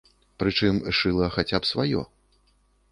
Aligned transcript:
Прычым 0.43 0.75
шыла 1.01 1.27
хаця 1.37 1.57
б 1.65 1.73
сваё. 1.75 2.01